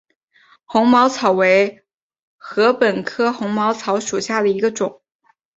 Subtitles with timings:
[0.65, 1.85] 红毛草为
[2.39, 5.03] 禾本科红毛草属下的一个种。